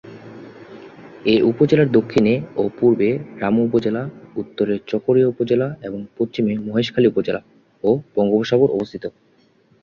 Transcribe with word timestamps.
এ 1.25 1.41
উপজেলার 1.41 1.91
দক্ষিণে 1.91 2.33
ও 2.55 2.63
পূর্বে 2.79 3.09
রামু 3.39 3.61
উপজেলা, 3.65 4.01
উত্তরে 4.35 4.75
চকরিয়া 4.87 5.27
উপজেলা 5.27 5.67
এবং 5.81 5.99
পশ্চিমে 6.17 6.53
মহেশখালী 6.57 7.07
উপজেলা 7.07 7.41
ও 7.83 7.89
বঙ্গোপসাগর 8.15 8.69
অবস্থিত। 8.71 9.03